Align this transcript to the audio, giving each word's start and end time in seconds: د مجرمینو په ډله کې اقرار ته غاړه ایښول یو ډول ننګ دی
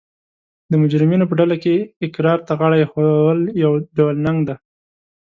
د 0.71 0.73
مجرمینو 0.81 1.25
په 1.29 1.35
ډله 1.39 1.55
کې 1.63 1.75
اقرار 2.05 2.39
ته 2.47 2.53
غاړه 2.59 2.77
ایښول 2.79 3.39
یو 3.63 3.71
ډول 3.97 4.15
ننګ 4.25 4.39
دی 4.47 4.55